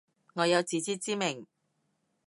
[0.33, 1.45] 我有自知之明